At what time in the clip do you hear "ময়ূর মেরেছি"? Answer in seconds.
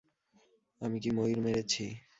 1.17-1.83